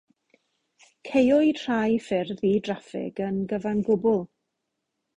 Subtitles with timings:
[1.09, 4.29] Caewyd rhai ffyrdd i draffig yn gyfan gwbl.